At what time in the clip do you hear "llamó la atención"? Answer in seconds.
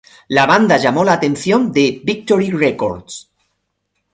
0.77-1.71